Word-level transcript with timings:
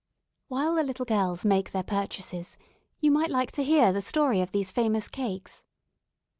While 0.47 0.73
the 0.73 0.83
little 0.83 1.05
girls 1.05 1.45
make 1.45 1.69
their 1.73 1.83
purchases 1.83 2.57
you 3.01 3.11
might 3.11 3.29
like 3.29 3.51
to 3.51 3.63
hear 3.63 3.93
the 3.93 4.01
story 4.01 4.41
of 4.41 4.51
these 4.51 4.71
famous 4.71 5.07
cakes. 5.07 5.63